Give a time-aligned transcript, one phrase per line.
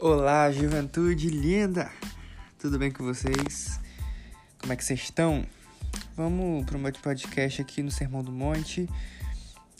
[0.00, 1.88] Olá, juventude linda!
[2.58, 3.78] Tudo bem com vocês?
[4.58, 5.46] Como é que vocês estão?
[6.16, 8.88] Vamos para meu podcast aqui no Sermão do Monte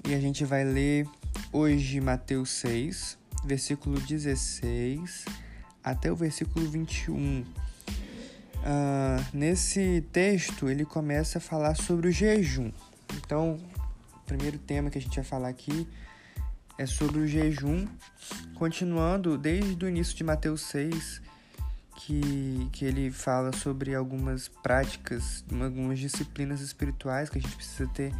[0.06, 1.08] e a gente vai ler
[1.52, 5.24] hoje Mateus 6, versículo 16
[5.82, 7.40] até o versículo 21.
[7.40, 7.44] Uh,
[9.32, 12.70] nesse texto, ele começa a falar sobre o jejum.
[13.16, 13.60] Então,
[14.14, 15.88] o primeiro tema que a gente vai falar aqui
[16.76, 17.86] é sobre o jejum,
[18.54, 21.22] continuando desde o início de Mateus 6,
[21.96, 28.12] que, que ele fala sobre algumas práticas, algumas disciplinas espirituais que a gente precisa ter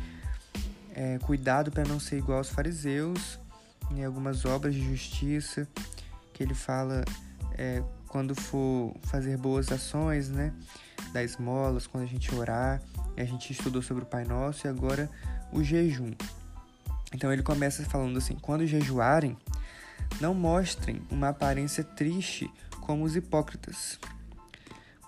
[0.95, 3.39] é, cuidado para não ser igual aos fariseus,
[3.91, 5.69] em algumas obras de justiça,
[6.33, 7.05] que ele fala
[7.59, 10.53] é, quando for fazer boas ações, né?
[11.13, 12.81] Da esmolas, quando a gente orar,
[13.17, 15.11] a gente estudou sobre o Pai Nosso e agora
[15.53, 16.13] o jejum.
[17.15, 19.37] Então ele começa falando assim: quando jejuarem,
[20.21, 23.99] não mostrem uma aparência triste como os hipócritas,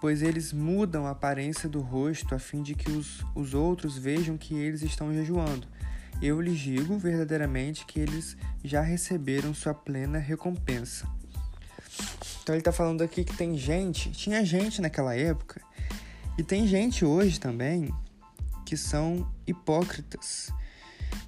[0.01, 4.39] pois eles mudam a aparência do rosto a fim de que os, os outros vejam
[4.39, 5.67] que eles estão jejuando.
[6.23, 11.07] Eu lhes digo verdadeiramente que eles já receberam sua plena recompensa.
[12.43, 15.61] Então ele está falando aqui que tem gente, tinha gente naquela época,
[16.39, 17.93] e tem gente hoje também
[18.65, 20.53] que são hipócritas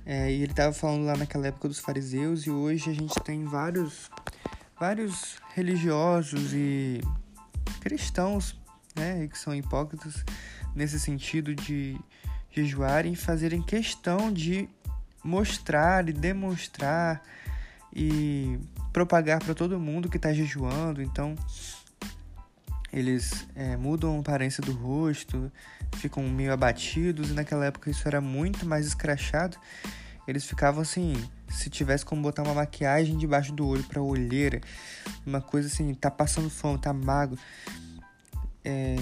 [0.04, 3.44] é, e ele estava falando lá naquela época dos fariseus e hoje a gente tem
[3.44, 4.10] vários,
[4.78, 7.00] vários religiosos e
[7.80, 8.58] cristãos,
[8.96, 10.24] né, que são hipócritas
[10.74, 11.98] nesse sentido de
[12.50, 14.68] jejuarem e fazerem questão de
[15.22, 17.22] mostrar e demonstrar
[17.94, 18.58] e
[18.92, 21.02] propagar para todo mundo que está jejuando.
[21.02, 21.34] Então,
[22.92, 25.50] eles é, mudam a aparência do rosto,
[25.96, 29.56] ficam meio abatidos, e naquela época isso era muito mais escrachado.
[30.26, 31.14] Eles ficavam assim,
[31.48, 34.60] se tivesse como botar uma maquiagem debaixo do olho para olheira,
[35.24, 37.38] uma coisa assim, tá passando fome, tá magro.
[38.64, 38.96] É,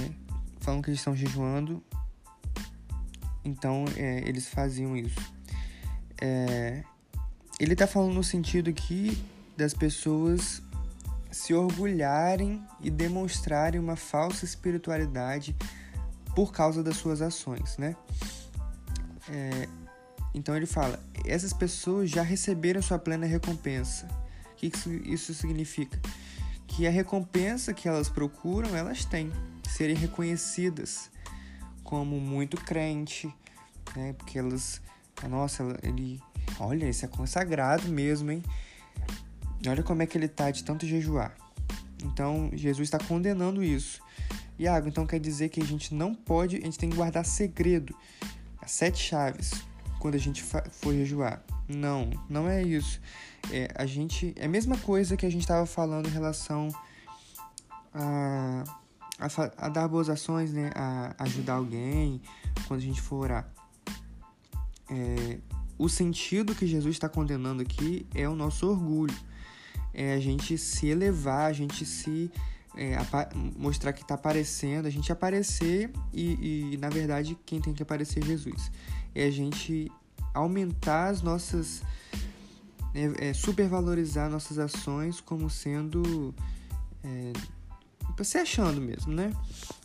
[0.61, 1.83] falam que eles estão jejuando,
[3.45, 5.19] então é, eles faziam isso.
[6.21, 6.83] É,
[7.59, 9.17] ele tá falando no sentido aqui
[9.57, 10.63] das pessoas
[11.37, 15.55] se orgulharem e demonstrarem uma falsa espiritualidade
[16.35, 17.95] por causa das suas ações, né?
[19.29, 19.69] É,
[20.35, 24.09] então ele fala: essas pessoas já receberam sua plena recompensa.
[24.53, 24.73] O que
[25.05, 26.01] isso significa?
[26.67, 29.31] Que a recompensa que elas procuram, elas têm.
[29.69, 31.11] Serem reconhecidas
[31.85, 33.33] como muito crente,
[33.95, 34.15] né?
[34.15, 34.81] Porque elas,
[35.29, 36.19] nossa, ele,
[36.59, 38.43] olha, esse é consagrado mesmo, hein?
[39.71, 41.37] Olha como é que ele tá de tanto jejuar.
[42.05, 44.01] Então, Jesus está condenando isso.
[44.59, 47.95] Iago, então quer dizer que a gente não pode, a gente tem que guardar segredo,
[48.61, 49.53] as sete chaves,
[49.99, 51.43] quando a gente for jejuar.
[51.69, 53.01] Não, não é isso.
[53.51, 56.69] É, a gente, é a mesma coisa que a gente estava falando em relação
[57.93, 58.65] a,
[59.19, 60.71] a, a, dar boas ações, né?
[60.75, 62.21] A ajudar alguém
[62.67, 63.49] quando a gente for orar.
[64.89, 65.39] É,
[65.79, 69.15] o sentido que Jesus está condenando aqui é o nosso orgulho
[69.99, 72.31] é a gente se elevar, a gente se
[72.77, 72.99] é,
[73.57, 78.23] mostrar que está aparecendo, a gente aparecer e, e, na verdade, quem tem que aparecer
[78.23, 78.71] é Jesus.
[79.15, 79.91] É a gente
[80.35, 81.83] aumentar as nossas.
[82.95, 86.35] É, é supervalorizar nossas ações como sendo.
[87.03, 87.33] É,
[88.23, 89.33] se achando mesmo, né?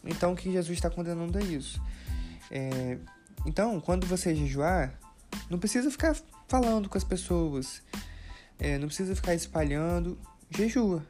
[0.03, 1.81] Então, o que Jesus está condenando é isso.
[2.50, 2.97] É,
[3.45, 4.94] então, quando você jejuar,
[5.50, 6.17] não precisa ficar
[6.50, 7.81] falando com as pessoas
[8.61, 10.17] é, não precisa ficar espalhando.
[10.51, 11.03] Jejua.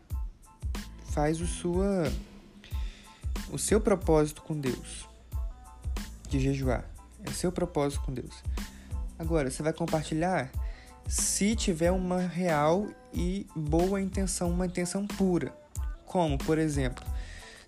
[1.12, 2.10] Faz o sua
[3.52, 5.06] o seu propósito com Deus
[6.30, 6.86] de jejuar.
[7.26, 8.42] É o seu propósito com Deus.
[9.20, 10.50] Agora, você vai compartilhar
[11.08, 15.54] se tiver uma real e boa intenção, uma intenção pura.
[16.06, 17.04] Como, por exemplo,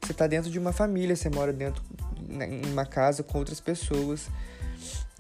[0.02, 1.84] você está dentro de uma família, você mora dentro
[2.30, 4.30] né, em uma casa com outras pessoas.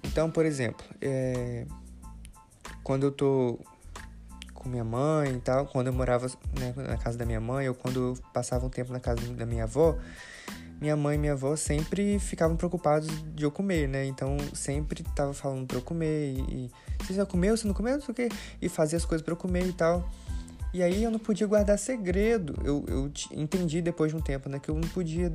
[0.02, 1.66] Então, por exemplo, é,
[2.82, 3.60] quando eu tô
[4.64, 6.28] com minha mãe e tal, quando eu morava
[6.58, 9.46] né, na casa da minha mãe ou quando eu passava um tempo na casa da
[9.46, 9.98] minha avó,
[10.80, 14.06] minha mãe e minha avó sempre ficavam preocupados de eu comer, né?
[14.06, 17.94] Então sempre tava falando pra eu comer e, e você já comeu, você não comeu,
[17.94, 18.30] não sei o quê,
[18.62, 20.10] e fazia as coisas para eu comer e tal.
[20.74, 22.56] E aí eu não podia guardar segredo.
[22.66, 25.32] Eu, eu entendi depois de um tempo, né, que eu não podia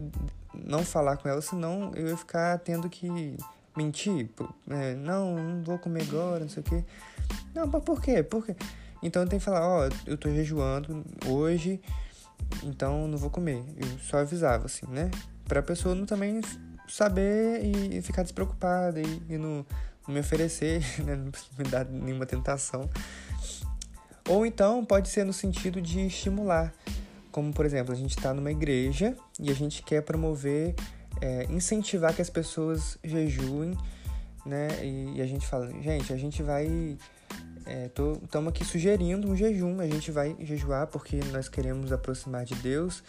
[0.53, 3.37] não falar com ela, senão eu ia ficar tendo que
[3.77, 4.29] mentir.
[4.69, 6.85] É, não, não vou comer agora, não sei o quê.
[7.55, 8.23] Não, mas por quê?
[8.23, 8.57] Por quê?
[9.03, 11.81] Então tem que falar, ó, oh, eu tô jejuando hoje,
[12.65, 13.65] então não vou comer.
[13.77, 15.11] Eu só avisava, assim, né?
[15.45, 16.41] Pra pessoa não também
[16.89, 19.65] saber e ficar despreocupada e, e não,
[20.07, 21.15] não, me oferecer, né?
[21.15, 22.89] Não me dar nenhuma tentação.
[24.29, 26.73] Ou então pode ser no sentido de estimular.
[27.31, 30.75] como por exemplo, a gente está numa igreja e a gente quer promover,
[31.21, 33.77] é, incentivar que as pessoas jejuem,
[34.45, 34.69] né?
[34.83, 36.97] E, e, a gente fala, gente, a gente vai.
[38.25, 42.55] Estamos é, aqui sugerindo um jejum, a gente vai jejuar porque nós queremos aproximar de
[42.55, 43.03] Deus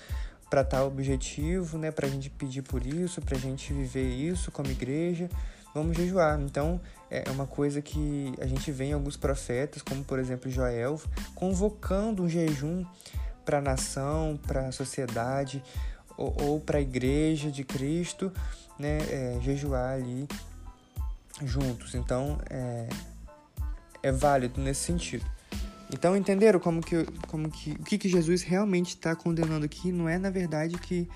[0.50, 1.92] para tal objetivo, né?
[1.92, 5.30] Para a gente pedir por isso, para a gente viver isso como igreja,
[5.74, 6.40] vamos jejuar.
[6.42, 11.00] Então é uma coisa que a gente vê em alguns profetas, como por exemplo Joel,
[11.36, 12.84] convocando um jejum
[13.46, 15.64] para a nação, para a sociedade
[16.18, 18.32] ou, ou para a igreja de Cristo,
[18.78, 20.28] né, é, jejuar ali
[21.44, 21.96] juntos.
[21.96, 22.90] Então é,
[24.02, 25.26] é válido nesse sentido.
[25.92, 30.08] Então entenderam como que, como que o que, que Jesus realmente está condenando aqui não
[30.08, 31.08] é na verdade que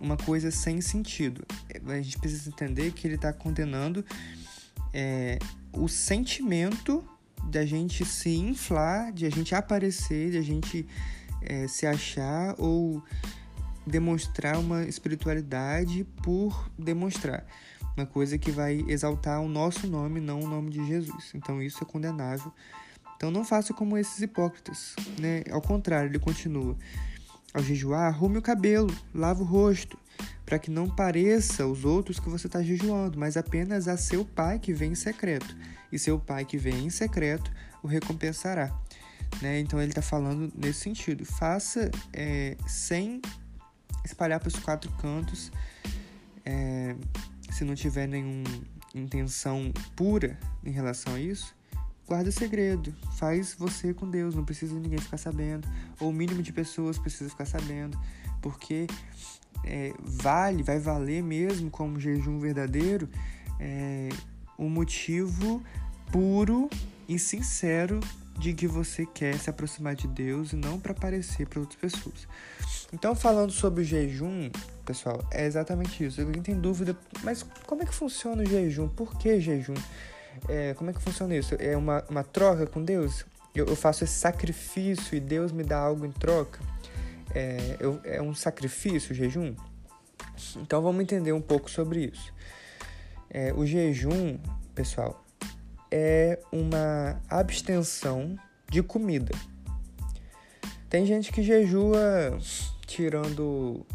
[0.00, 1.44] uma coisa sem sentido.
[1.86, 4.04] A gente precisa entender que ele está condenando
[4.92, 5.38] é,
[5.72, 7.04] o sentimento
[7.50, 10.86] da gente se inflar, de a gente aparecer, de a gente
[11.42, 13.02] é, se achar ou
[13.86, 17.46] demonstrar uma espiritualidade por demonstrar.
[17.96, 21.30] Uma coisa que vai exaltar o nosso nome, não o nome de Jesus.
[21.34, 22.52] Então isso é condenável.
[23.16, 25.44] Então não faça como esses hipócritas, né?
[25.50, 26.76] Ao contrário, ele continua.
[27.52, 29.96] Ao jejuar, arrume o cabelo, lava o rosto,
[30.44, 34.58] para que não pareça aos outros que você está jejuando, mas apenas a seu pai
[34.58, 35.56] que vem em secreto.
[35.92, 37.50] E seu pai que vem em secreto
[37.82, 38.76] o recompensará.
[39.40, 39.60] Né?
[39.60, 41.24] Então ele está falando nesse sentido.
[41.24, 43.22] Faça é, sem
[44.04, 45.50] espalhar para os quatro cantos,
[46.44, 46.94] é,
[47.54, 48.42] se não tiver nenhuma
[48.92, 51.54] intenção pura em relação a isso,
[52.04, 55.68] guarda segredo, faz você com Deus, não precisa ninguém ficar sabendo,
[56.00, 57.96] ou o mínimo de pessoas precisa ficar sabendo,
[58.42, 58.88] porque
[59.62, 63.08] é, vale, vai valer mesmo como jejum verdadeiro
[63.60, 64.08] é,
[64.58, 65.62] o motivo
[66.10, 66.68] puro
[67.08, 68.00] e sincero
[68.38, 72.26] de que você quer se aproximar de Deus e não para aparecer para outras pessoas.
[72.92, 74.50] Então, falando sobre o jejum,
[74.84, 76.20] pessoal, é exatamente isso.
[76.20, 78.88] Alguém tem dúvida, mas como é que funciona o jejum?
[78.88, 79.74] Por que jejum?
[80.48, 81.54] É, como é que funciona isso?
[81.58, 83.24] É uma, uma troca com Deus?
[83.54, 86.60] Eu, eu faço esse sacrifício e Deus me dá algo em troca?
[87.34, 89.54] É, eu, é um sacrifício o jejum?
[90.56, 92.32] Então, vamos entender um pouco sobre isso.
[93.30, 94.38] É, o jejum,
[94.74, 95.23] pessoal,
[95.96, 98.36] é uma abstenção
[98.68, 99.32] de comida.
[100.90, 102.36] Tem gente que jejua
[102.84, 103.86] tirando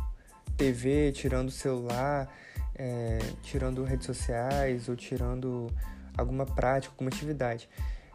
[0.55, 2.33] TV, tirando celular,
[2.73, 5.67] é, tirando redes sociais ou tirando
[6.17, 7.67] alguma prática, alguma atividade.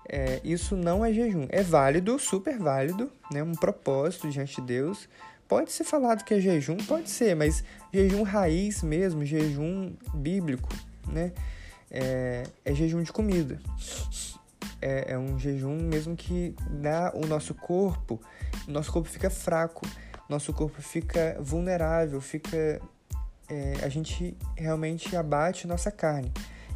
[0.08, 1.46] É, isso não é jejum.
[1.50, 3.42] É válido, super válido, né?
[3.42, 5.06] um propósito diante de Deus.
[5.46, 10.70] Pode ser falado que é jejum, pode ser, mas jejum raiz mesmo, jejum bíblico,
[11.06, 11.32] né?
[11.94, 13.60] É, é jejum de comida.
[14.82, 18.20] É, é, um jejum mesmo que dá o nosso corpo,
[18.66, 19.86] nosso corpo fica fraco,
[20.28, 22.82] nosso corpo fica vulnerável, fica
[23.48, 26.32] é, a gente realmente abate nossa carne.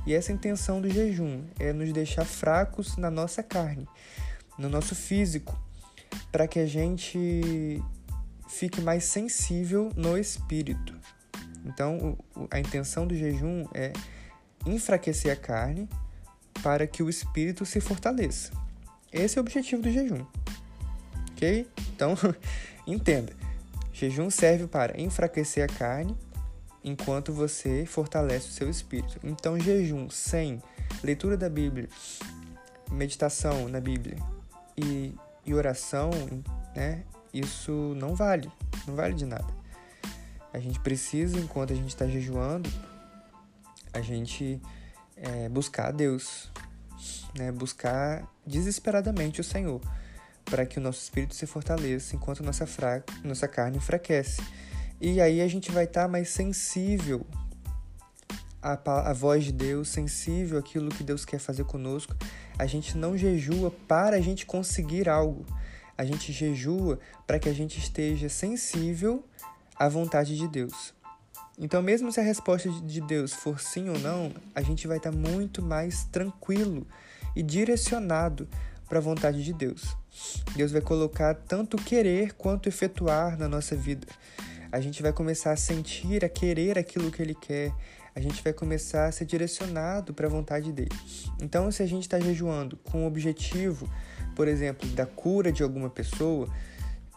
[0.06, 3.86] E essa é intenção do jejum é nos deixar fracos na nossa carne,
[4.56, 5.58] no nosso físico,
[6.30, 7.82] para que a gente
[8.48, 10.96] fique mais sensível no espírito.
[11.64, 12.16] Então,
[12.50, 13.92] a intenção do jejum é
[14.66, 15.88] enfraquecer a carne
[16.62, 18.52] para que o espírito se fortaleça.
[19.12, 20.24] Esse é o objetivo do jejum.
[21.32, 21.68] Ok?
[21.94, 22.14] Então,
[22.86, 23.32] entenda.
[23.92, 26.16] Jejum serve para enfraquecer a carne
[26.84, 29.18] enquanto você fortalece o seu espírito.
[29.24, 30.62] Então, jejum sem
[31.02, 31.88] leitura da Bíblia,
[32.90, 34.16] meditação na Bíblia
[34.76, 36.10] e, e oração,
[36.74, 37.02] né?
[37.32, 38.50] Isso não vale,
[38.86, 39.46] não vale de nada.
[40.52, 42.70] A gente precisa, enquanto a gente está jejuando,
[43.92, 44.60] a gente
[45.16, 46.50] é, buscar Deus,
[47.36, 47.50] né?
[47.52, 49.80] buscar desesperadamente o Senhor,
[50.44, 53.02] para que o nosso espírito se fortaleça enquanto nossa, fra...
[53.24, 54.42] nossa carne enfraquece.
[55.00, 57.26] E aí a gente vai estar tá mais sensível
[58.62, 58.72] à,
[59.10, 62.16] à voz de Deus, sensível àquilo que Deus quer fazer conosco.
[62.58, 65.46] A gente não jejua para a gente conseguir algo.
[65.96, 69.24] A gente jejua para que a gente esteja sensível
[69.76, 70.94] à vontade de Deus.
[71.60, 75.10] Então, mesmo se a resposta de Deus for sim ou não, a gente vai estar
[75.10, 76.86] muito mais tranquilo
[77.34, 78.48] e direcionado
[78.88, 79.96] para a vontade de Deus.
[80.54, 84.06] Deus vai colocar tanto querer quanto efetuar na nossa vida.
[84.70, 87.72] A gente vai começar a sentir, a querer aquilo que Ele quer.
[88.14, 90.94] A gente vai começar a ser direcionado para a vontade dele.
[91.42, 93.90] Então, se a gente está jejuando com o objetivo,
[94.36, 96.48] por exemplo, da cura de alguma pessoa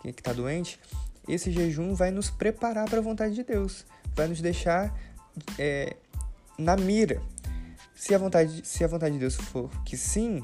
[0.02, 0.80] que está doente,
[1.28, 3.86] esse jejum vai nos preparar para a vontade de Deus
[4.16, 4.94] vai nos deixar
[5.58, 5.96] é,
[6.58, 7.22] na mira.
[7.96, 10.42] Se a, vontade, se a vontade de Deus for que sim,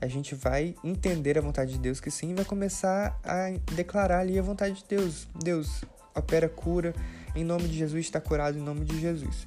[0.00, 4.20] a gente vai entender a vontade de Deus que sim, e vai começar a declarar
[4.20, 5.26] ali a vontade de Deus.
[5.42, 6.94] Deus opera cura,
[7.34, 9.46] em nome de Jesus está curado em nome de Jesus.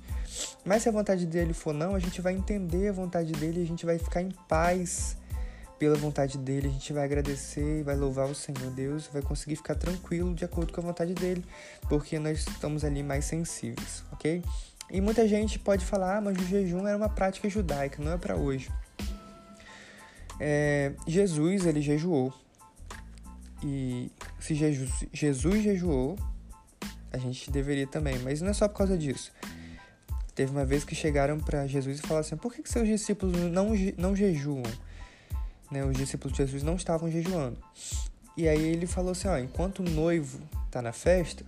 [0.66, 3.66] Mas se a vontade dele for não, a gente vai entender a vontade dele, a
[3.66, 5.18] gente vai ficar em paz
[5.82, 9.74] pela vontade dele, a gente vai agradecer, vai louvar o Senhor Deus, vai conseguir ficar
[9.74, 11.44] tranquilo de acordo com a vontade dele,
[11.90, 14.44] porque nós estamos ali mais sensíveis, ok?
[14.92, 18.18] E muita gente pode falar, ah, mas o jejum era uma prática judaica, não é
[18.20, 18.72] para hoje.
[20.40, 22.32] É, Jesus, ele jejuou.
[23.64, 26.16] E se Jesus, Jesus jejuou,
[27.12, 29.32] a gente deveria também, mas não é só por causa disso.
[30.36, 33.36] Teve uma vez que chegaram para Jesus e falaram assim: por que, que seus discípulos
[33.52, 34.62] não, não jejuam?
[35.72, 37.58] Né, os discípulos de Jesus não estavam jejuando.
[38.36, 41.46] E aí ele falou assim: ó, enquanto o noivo está na festa,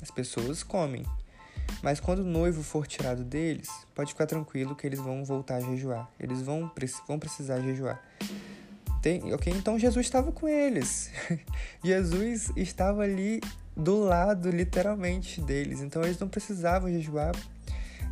[0.00, 1.04] as pessoas comem.
[1.82, 5.60] Mas quando o noivo for tirado deles, pode ficar tranquilo que eles vão voltar a
[5.60, 6.08] jejuar.
[6.18, 6.70] Eles vão,
[7.06, 8.00] vão precisar jejuar.
[9.00, 9.52] Tem, ok?
[9.52, 11.10] Então Jesus estava com eles.
[11.82, 13.40] Jesus estava ali
[13.76, 15.80] do lado, literalmente, deles.
[15.80, 17.34] Então eles não precisavam jejuar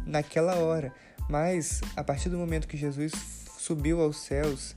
[0.05, 0.93] naquela hora.
[1.29, 3.13] Mas a partir do momento que Jesus
[3.57, 4.75] subiu aos céus,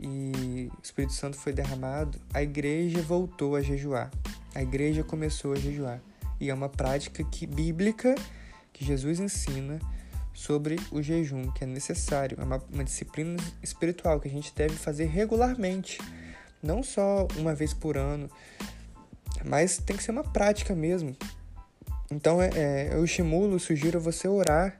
[0.00, 4.10] e o Espírito Santo foi derramado, a igreja voltou a jejuar.
[4.54, 6.00] A igreja começou a jejuar.
[6.40, 8.14] E é uma prática que, bíblica
[8.72, 9.78] que Jesus ensina
[10.32, 12.38] sobre o jejum, que é necessário.
[12.40, 15.98] É uma, uma disciplina espiritual que a gente deve fazer regularmente.
[16.62, 18.28] Não só uma vez por ano,
[19.44, 21.14] mas tem que ser uma prática mesmo.
[22.10, 24.78] Então é, é, eu estimulo, sugiro você orar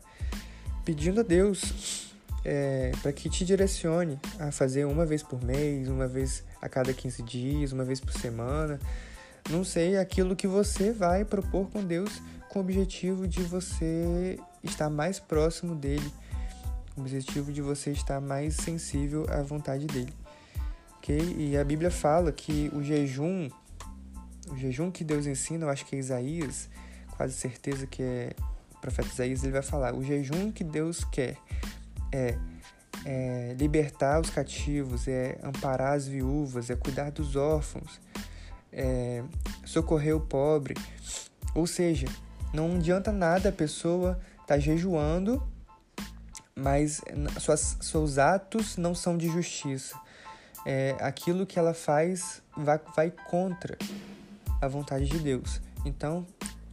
[0.84, 2.09] pedindo a Deus
[2.44, 6.92] é, para que te direcione a fazer uma vez por mês, uma vez a cada
[6.92, 8.78] 15 dias, uma vez por semana.
[9.48, 14.90] Não sei, aquilo que você vai propor com Deus com o objetivo de você estar
[14.90, 16.12] mais próximo dele,
[16.96, 20.12] o objetivo de você estar mais sensível à vontade dele.
[20.98, 21.36] Ok?
[21.38, 23.48] E a Bíblia fala que o jejum,
[24.50, 26.68] o jejum que Deus ensina, eu acho que é Isaías,
[27.16, 28.32] quase certeza que é
[28.74, 31.36] o profeta Isaías, ele vai falar: o jejum que Deus quer
[32.12, 32.36] é,
[33.04, 38.00] é libertar os cativos, é amparar as viúvas, é cuidar dos órfãos,
[38.72, 39.22] é
[39.64, 40.74] socorrer o pobre.
[41.54, 42.06] Ou seja,
[42.52, 45.42] não adianta nada a pessoa estar tá jejuando,
[46.54, 47.00] mas
[47.38, 49.98] suas, seus atos não são de justiça.
[50.66, 53.78] É, aquilo que ela faz vai, vai contra
[54.60, 55.60] a vontade de Deus.
[55.86, 56.26] Então,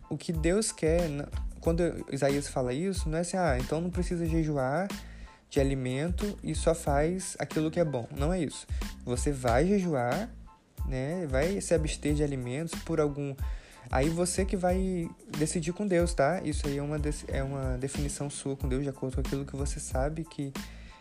[0.10, 1.10] o que Deus quer,
[1.62, 4.88] quando Isaías fala isso, não é assim, ah, então não precisa jejuar
[5.50, 8.08] de alimento e só faz aquilo que é bom.
[8.16, 8.68] Não é isso.
[9.06, 10.30] Você vai jejuar,
[10.88, 11.26] né?
[11.28, 13.36] Vai se abster de alimentos por algum.
[13.90, 16.42] Aí você que vai decidir com Deus, tá?
[16.44, 19.56] Isso aí é uma, é uma definição sua com Deus, de acordo com aquilo que
[19.56, 20.52] você sabe que,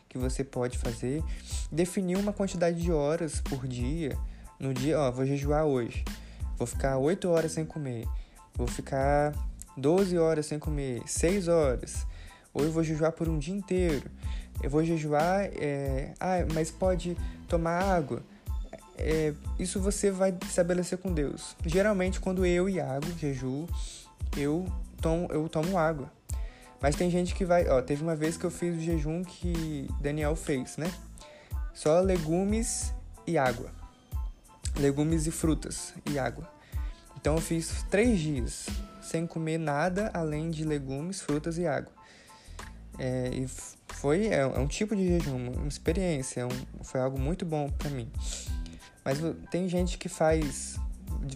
[0.08, 1.22] que você pode fazer.
[1.70, 4.16] Definir uma quantidade de horas por dia.
[4.58, 6.04] No dia, ó, vou jejuar hoje.
[6.56, 8.06] Vou ficar 8 horas sem comer.
[8.54, 9.34] Vou ficar
[9.76, 11.02] 12 horas sem comer.
[11.06, 12.06] 6 horas.
[12.54, 14.08] Ou eu vou jejuar por um dia inteiro.
[14.62, 16.12] Eu vou jejuar, é...
[16.18, 17.16] ah, mas pode
[17.48, 18.22] tomar água.
[18.98, 19.34] É...
[19.58, 21.56] isso você vai estabelecer com Deus.
[21.64, 23.68] Geralmente, quando eu e Iago jejuo,
[24.36, 24.66] eu
[25.00, 26.10] tomo, eu tomo água.
[26.80, 27.68] Mas tem gente que vai.
[27.68, 30.92] Ó, teve uma vez que eu fiz o jejum que Daniel fez, né?
[31.74, 32.92] Só legumes
[33.26, 33.70] e água.
[34.78, 36.48] Legumes e frutas e água.
[37.18, 38.66] Então eu fiz três dias
[39.00, 41.95] sem comer nada além de legumes, frutas e água.
[42.98, 43.46] É, e
[43.88, 47.68] foi é, é, um tipo de jejum, uma experiência, é um, foi algo muito bom
[47.70, 48.10] para mim.
[49.04, 49.18] Mas
[49.50, 50.76] tem gente que faz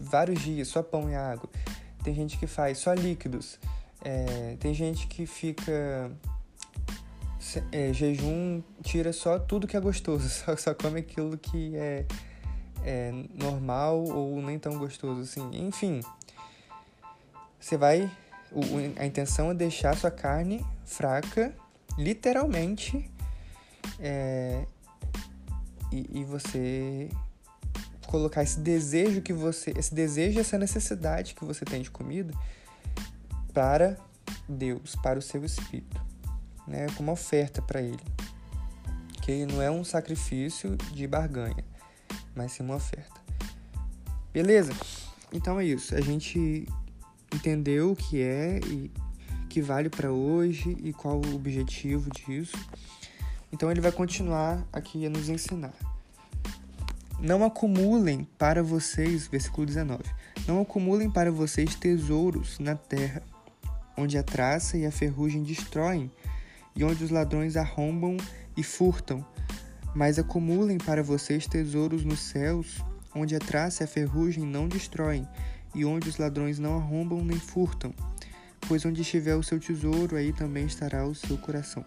[0.03, 1.49] vários dias só pão e água.
[2.03, 3.59] Tem gente que faz só líquidos.
[4.03, 6.11] É, tem gente que fica
[7.73, 12.07] é, jejum tira só tudo que é gostoso, só, só come aquilo que é,
[12.85, 15.49] é normal ou nem tão gostoso assim.
[15.53, 16.01] Enfim,
[17.59, 18.11] você vai
[18.53, 18.61] o,
[19.01, 21.55] a intenção é deixar sua carne fraca,
[21.97, 23.11] literalmente,
[23.99, 24.65] é,
[25.93, 27.09] e, e você
[28.07, 32.35] colocar esse desejo que você, esse desejo, essa necessidade que você tem de comida
[33.55, 33.97] para
[34.49, 36.01] Deus, para o seu espírito,
[36.67, 38.01] né, como oferta para Ele,
[39.23, 41.65] que não é um sacrifício de barganha,
[42.35, 43.21] mas sim uma oferta.
[44.33, 44.73] Beleza?
[45.33, 45.95] Então é isso.
[45.95, 46.67] A gente
[47.35, 48.91] entendeu o que é e
[49.49, 52.57] que vale para hoje e qual o objetivo disso.
[53.53, 55.75] Então ele vai continuar aqui a nos ensinar.
[57.19, 60.05] Não acumulem para vocês, versículo 19.
[60.47, 63.23] Não acumulem para vocês tesouros na terra,
[63.97, 66.11] onde a traça e a ferrugem destroem,
[66.75, 68.17] e onde os ladrões arrombam
[68.57, 69.25] e furtam.
[69.95, 72.83] Mas acumulem para vocês tesouros nos céus,
[73.15, 75.29] onde a traça e a ferrugem não destroem,
[75.75, 77.93] e onde os ladrões não arrombam nem furtam.
[78.69, 81.85] Pois onde estiver o seu tesouro, aí também estará o seu coração.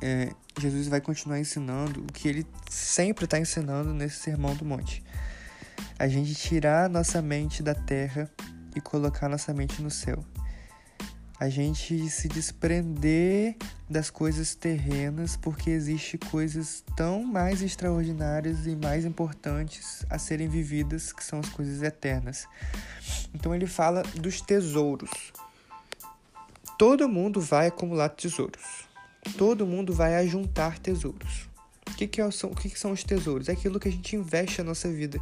[0.00, 5.02] É, Jesus vai continuar ensinando o que ele sempre está ensinando nesse Sermão do Monte.
[5.98, 8.28] A gente tirar nossa mente da terra
[8.74, 10.24] e colocar nossa mente no céu
[11.42, 13.56] a gente se desprender
[13.90, 21.12] das coisas terrenas, porque existe coisas tão mais extraordinárias e mais importantes a serem vividas,
[21.12, 22.46] que são as coisas eternas.
[23.34, 25.10] Então ele fala dos tesouros.
[26.78, 28.84] Todo mundo vai acumular tesouros.
[29.36, 31.48] Todo mundo vai ajuntar tesouros.
[32.02, 33.48] Que, que, é, são, o que, que são os tesouros?
[33.48, 35.20] É aquilo que a gente investe na nossa vida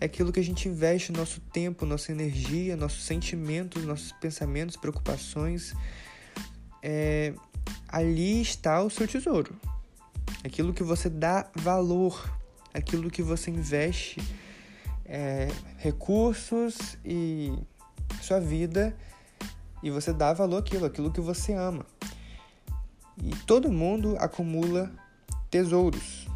[0.00, 5.74] é aquilo que a gente investe nosso tempo, nossa energia, nossos sentimentos, nossos pensamentos, preocupações.
[6.82, 7.34] É,
[7.88, 9.56] ali está o seu tesouro.
[10.44, 12.32] Aquilo que você dá valor,
[12.72, 14.22] aquilo que você investe
[15.04, 15.48] é,
[15.78, 17.52] recursos e
[18.22, 18.96] sua vida
[19.82, 21.84] e você dá valor àquilo, aquilo que você ama.
[23.20, 24.92] E todo mundo acumula
[25.50, 26.26] tesouros.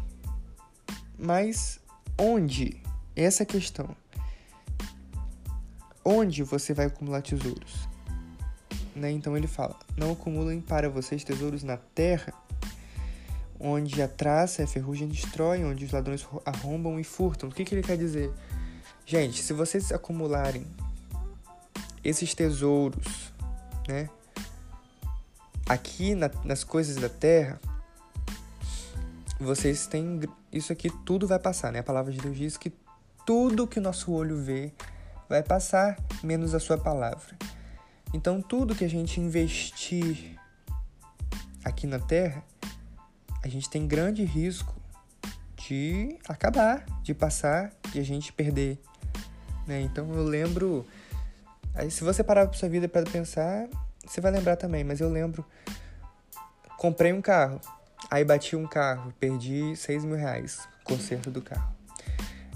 [1.17, 1.79] Mas
[2.17, 2.81] onde
[3.15, 3.95] essa é questão.
[6.03, 7.87] Onde você vai acumular tesouros?
[8.95, 9.11] Né?
[9.11, 12.33] Então ele fala: Não acumulem para vocês tesouros na terra,
[13.59, 17.49] onde a traça e a ferrugem destrói, onde os ladrões arrombam e furtam.
[17.49, 18.31] O que, que ele quer dizer?
[19.05, 20.65] Gente, se vocês acumularem
[22.03, 23.31] esses tesouros,
[23.87, 24.09] né,
[25.67, 27.59] aqui na, nas coisas da terra,
[29.39, 30.21] vocês têm
[30.51, 31.79] isso aqui tudo vai passar, né?
[31.79, 32.71] A palavra de Deus diz que
[33.25, 34.71] tudo que o nosso olho vê
[35.27, 37.35] vai passar, menos a sua palavra.
[38.13, 40.37] Então, tudo que a gente investir
[41.63, 42.43] aqui na Terra,
[43.43, 44.73] a gente tem grande risco
[45.57, 48.79] de acabar, de passar, de a gente perder.
[49.65, 49.81] Né?
[49.81, 50.85] Então, eu lembro.
[51.73, 53.67] Aí, se você parar para sua vida para pensar,
[54.05, 55.43] você vai lembrar também, mas eu lembro.
[56.77, 57.59] Comprei um carro,
[58.09, 61.73] aí bati um carro, perdi 6 mil reais, conserto do carro.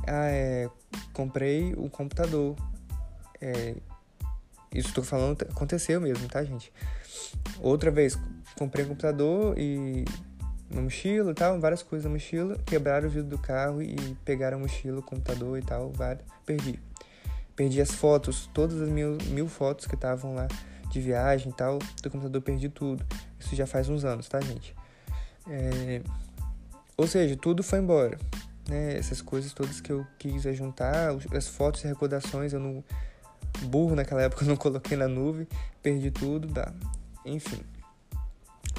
[0.05, 0.69] Ah, é,
[1.13, 2.55] comprei o computador.
[3.41, 3.75] É,
[4.73, 6.71] isso estou falando aconteceu mesmo, tá, gente?
[7.59, 8.17] Outra vez,
[8.57, 10.05] comprei um computador e
[10.69, 14.57] uma mochila e tal, várias coisas na mochila, quebraram o vidro do carro e pegaram
[14.57, 15.91] a mochila, o computador e tal,
[16.45, 16.79] perdi.
[17.55, 20.47] Perdi as fotos, todas as mil, mil fotos que estavam lá
[20.91, 23.05] de viagem e tal, do computador perdi tudo.
[23.39, 24.75] Isso já faz uns anos, tá, gente?
[25.49, 26.01] É...
[26.95, 28.17] Ou seja, tudo foi embora
[28.67, 28.97] né?
[28.97, 32.83] Essas coisas todas que eu quis juntar, as fotos e recordações eu não
[33.63, 35.47] burro naquela época eu não coloquei na nuvem,
[35.81, 36.71] perdi tudo, tá?
[37.25, 37.61] Enfim.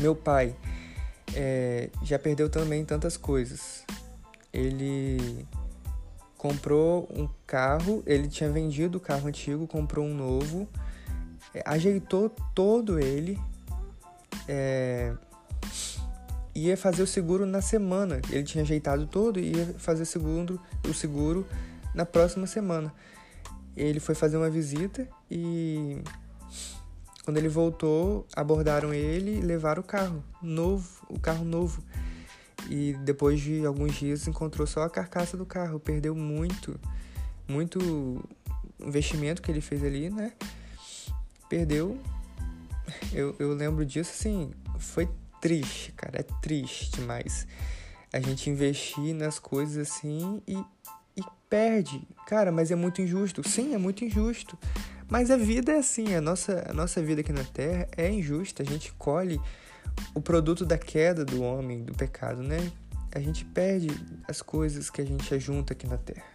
[0.00, 0.54] Meu pai
[1.34, 3.84] é, já perdeu também tantas coisas.
[4.52, 5.46] Ele
[6.36, 10.68] comprou um carro, ele tinha vendido o carro antigo, comprou um novo,
[11.52, 13.38] é, ajeitou todo ele,
[14.46, 15.12] é,
[16.66, 18.20] ia fazer o seguro na semana.
[18.30, 21.46] Ele tinha ajeitado todo e ia fazer segundo, o seguro
[21.94, 22.92] na próxima semana.
[23.76, 26.02] Ele foi fazer uma visita e
[27.24, 31.82] quando ele voltou, abordaram ele e levaram o carro novo, o carro novo.
[32.68, 36.78] E depois de alguns dias encontrou só a carcaça do carro, perdeu muito,
[37.46, 38.24] muito
[38.80, 40.32] investimento que ele fez ali, né?
[41.48, 41.98] Perdeu.
[43.12, 45.08] Eu, eu lembro disso assim, foi
[45.40, 46.20] triste, cara.
[46.20, 47.46] É triste, mas
[48.12, 50.56] a gente investir nas coisas assim e,
[51.16, 52.06] e perde.
[52.26, 53.46] Cara, mas é muito injusto.
[53.48, 54.58] Sim, é muito injusto.
[55.08, 58.62] Mas a vida é assim, a nossa, a nossa vida aqui na Terra é injusta.
[58.62, 59.40] A gente colhe
[60.14, 62.70] o produto da queda do homem, do pecado, né?
[63.14, 63.88] A gente perde
[64.28, 66.26] as coisas que a gente ajunta aqui na Terra.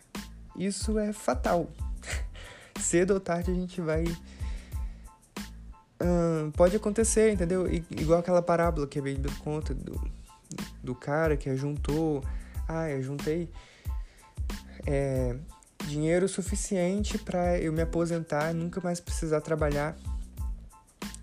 [0.58, 1.70] Isso é fatal.
[2.80, 4.04] Cedo ou tarde a gente vai
[6.56, 7.68] pode acontecer, entendeu?
[7.68, 10.00] Igual aquela parábola que a Bíblia conta do,
[10.82, 12.24] do cara que ajuntou.
[12.68, 13.50] Ah, eu juntei
[14.86, 15.36] é,
[15.86, 19.96] dinheiro suficiente para eu me aposentar nunca mais precisar trabalhar.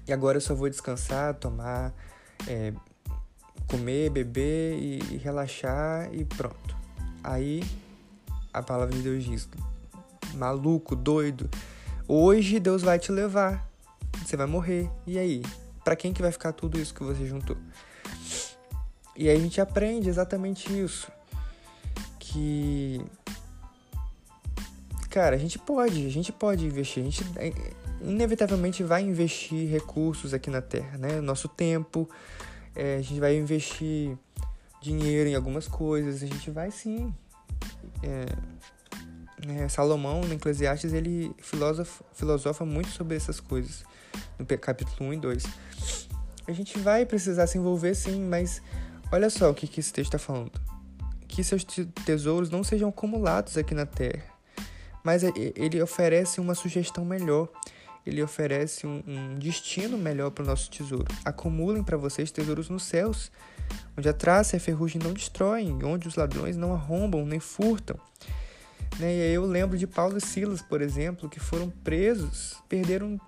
[0.07, 1.95] E agora eu só vou descansar, tomar,
[2.47, 2.73] é,
[3.69, 6.77] comer, beber e, e relaxar e pronto.
[7.23, 7.63] Aí
[8.53, 9.49] a palavra de Deus diz:
[10.35, 11.49] maluco, doido,
[12.09, 13.70] hoje Deus vai te levar
[14.25, 14.91] você vai morrer.
[15.07, 15.43] E aí?
[15.85, 17.57] Para quem que vai ficar tudo isso que você juntou?
[19.17, 21.11] E aí a gente aprende exatamente isso.
[22.19, 23.05] Que
[25.11, 27.53] cara, a gente pode, a gente pode investir, a gente é,
[28.01, 31.21] inevitavelmente vai investir recursos aqui na Terra, né?
[31.21, 32.09] Nosso tempo,
[32.77, 34.17] é, a gente vai investir
[34.81, 37.13] dinheiro em algumas coisas, a gente vai sim.
[38.03, 38.25] É,
[39.49, 43.85] é, Salomão, no Eclesiastes, ele filosofa, filosofa muito sobre essas coisas,
[44.39, 45.45] no capítulo 1 e 2.
[46.47, 48.61] A gente vai precisar se envolver sim, mas
[49.13, 50.53] olha só o que, que esse texto está falando.
[51.29, 51.65] Que seus
[52.05, 54.25] tesouros não sejam acumulados aqui na terra,
[55.05, 57.49] mas ele oferece uma sugestão melhor.
[58.05, 61.07] Ele oferece um, um destino melhor para o nosso tesouro.
[61.25, 63.31] Acumulem para vocês tesouros nos céus,
[63.97, 67.97] onde a traça e a ferrugem não destroem, onde os ladrões não arrombam nem furtam.
[68.99, 69.17] Né?
[69.17, 73.21] E aí eu lembro de Paulo e Silas, por exemplo, que foram presos, perderam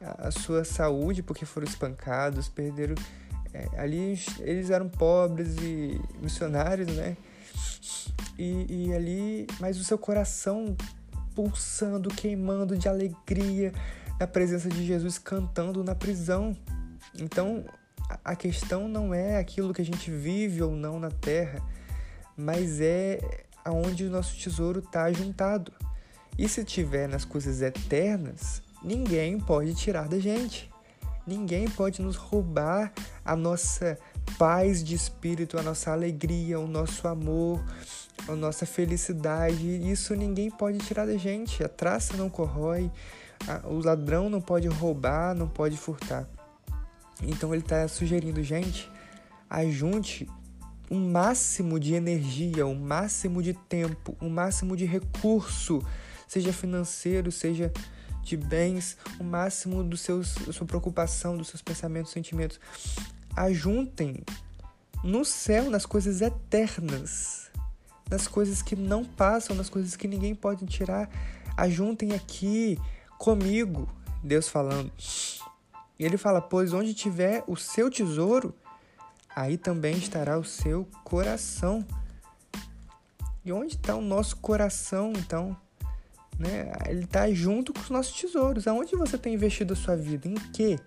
[0.00, 2.94] a sua saúde porque foram espancados, perderam.
[3.54, 7.16] É, ali eles eram pobres e missionários, né?
[8.38, 10.76] E, e ali, mas o seu coração
[11.34, 13.72] pulsando, queimando de alegria
[14.18, 16.56] na presença de Jesus, cantando na prisão.
[17.18, 17.64] Então,
[18.24, 21.62] a questão não é aquilo que a gente vive ou não na terra,
[22.36, 25.72] mas é aonde o nosso tesouro está juntado.
[26.38, 30.70] E se tiver nas coisas eternas, ninguém pode tirar da gente.
[31.26, 32.92] Ninguém pode nos roubar
[33.24, 33.96] a nossa
[34.38, 37.62] paz de espírito, a nossa alegria, o nosso amor,
[38.26, 39.90] a nossa felicidade.
[39.90, 41.62] Isso ninguém pode tirar da gente.
[41.62, 42.90] A traça não corrói,
[43.46, 46.26] a, o ladrão não pode roubar, não pode furtar.
[47.22, 48.90] Então ele está sugerindo, gente,
[49.48, 50.28] ajunte
[50.92, 55.82] o máximo de energia, o máximo de tempo, o máximo de recurso,
[56.28, 57.72] seja financeiro, seja
[58.22, 62.60] de bens, o máximo do seus, da sua preocupação, dos seus pensamentos, sentimentos.
[63.34, 64.22] Ajuntem
[65.02, 67.50] no céu, nas coisas eternas,
[68.10, 71.08] nas coisas que não passam, nas coisas que ninguém pode tirar.
[71.56, 72.78] Ajuntem aqui
[73.18, 73.88] comigo,
[74.22, 74.92] Deus falando.
[75.98, 78.54] E ele fala: Pois onde tiver o seu tesouro,
[79.34, 81.84] aí também estará o seu coração.
[83.44, 85.56] E onde está o nosso coração, então?
[86.38, 86.72] Né?
[86.86, 88.66] Ele está junto com os nossos tesouros.
[88.66, 90.28] Aonde você tem investido a sua vida?
[90.28, 90.78] Em quê?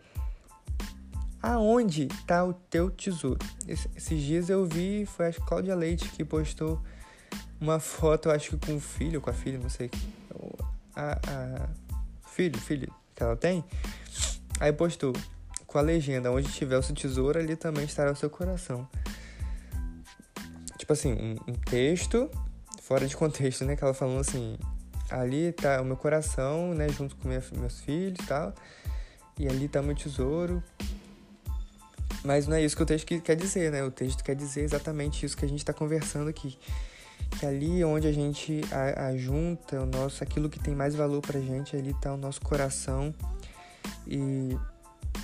[1.41, 3.39] Aonde está o teu tesouro?
[3.67, 6.81] Esses dias eu vi, foi a Cláudia Leite que postou
[7.59, 9.91] uma foto, acho que com o filho, com a filha, não sei.
[10.95, 11.69] A, a
[12.27, 13.63] filho, filho que ela tem.
[14.59, 15.13] Aí postou,
[15.65, 18.87] com a legenda: Onde tiver o seu tesouro, ali também estará o seu coração.
[20.77, 22.29] Tipo assim, um, um texto
[22.81, 23.75] fora de contexto, né?
[23.75, 24.57] Que ela falando assim:
[25.09, 26.89] Ali tá o meu coração, né?
[26.89, 28.53] Junto com minha, meus filhos e tal.
[29.39, 30.63] E ali tá meu tesouro.
[32.23, 33.83] Mas não é isso que o texto quer dizer, né?
[33.83, 36.57] O texto quer dizer exatamente isso que a gente está conversando aqui.
[37.39, 38.61] Que ali onde a gente
[39.11, 43.13] ajunta o nosso, aquilo que tem mais valor pra gente, ali tá o nosso coração.
[44.07, 44.57] E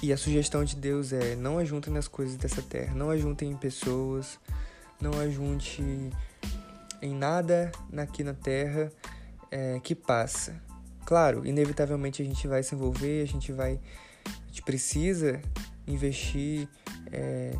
[0.01, 3.55] e a sugestão de Deus é: não ajuntem nas coisas dessa terra, não ajuntem em
[3.55, 4.39] pessoas,
[4.99, 5.83] não ajunte
[7.01, 8.91] em nada aqui na terra
[9.49, 10.61] é, que passa.
[11.05, 13.79] Claro, inevitavelmente a gente vai se envolver, a gente vai,
[14.25, 15.41] a gente precisa
[15.87, 16.67] investir
[17.11, 17.53] é,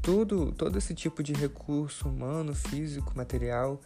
[0.00, 3.80] tudo, todo esse tipo de recurso humano, físico, material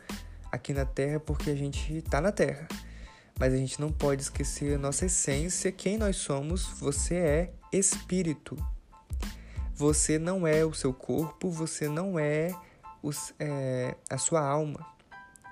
[0.50, 2.68] aqui na Terra, porque a gente está na Terra.
[3.42, 6.64] Mas a gente não pode esquecer a nossa essência, quem nós somos.
[6.78, 8.56] Você é espírito.
[9.74, 12.54] Você não é o seu corpo, você não é,
[13.02, 14.86] os, é a sua alma.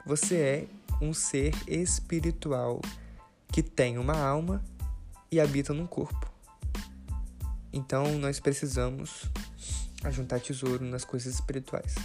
[0.07, 0.67] Você é
[1.05, 2.81] um ser espiritual
[3.49, 4.63] que tem uma alma
[5.29, 6.33] e habita num corpo.
[7.73, 9.25] Então nós precisamos
[10.05, 11.97] ajuntar tesouro nas coisas espirituais.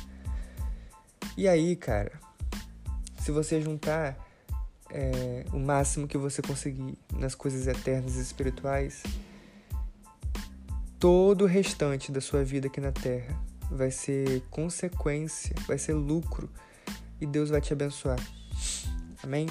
[1.38, 2.20] E aí, cara,
[3.20, 4.25] se você juntar
[4.90, 9.04] é, o máximo que você conseguir nas coisas eternas e espirituais,
[11.00, 16.50] todo o restante da sua vida aqui na Terra vai ser consequência, vai ser lucro
[17.20, 18.20] e Deus vai te abençoar.
[19.24, 19.48] Amém?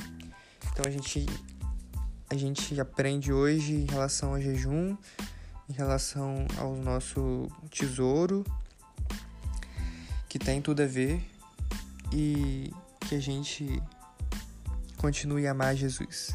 [0.73, 1.27] Então a gente
[2.31, 4.97] a gente aprende hoje em relação ao jejum,
[5.69, 8.45] em relação ao nosso tesouro,
[10.29, 11.23] que tem tudo a ver
[12.13, 13.81] e que a gente
[15.05, 16.35] continue a amar Jesus.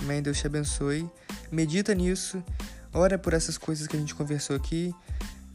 [0.00, 0.20] Amém?
[0.20, 1.08] Deus te abençoe.
[1.52, 2.42] Medita nisso,
[2.92, 4.92] ora por essas coisas que a gente conversou aqui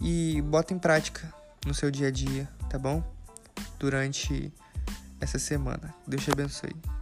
[0.02, 1.34] e bota em prática
[1.65, 3.04] no seu dia a dia, tá bom?
[3.78, 4.54] Durante
[5.20, 5.94] essa semana.
[6.08, 6.94] Deus te abençoe.